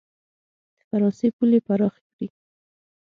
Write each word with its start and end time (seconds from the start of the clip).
د 0.77 0.79
فرانسې 0.87 1.27
پولې 1.35 1.59
پراخې 1.65 2.03
کړي. 2.13 2.27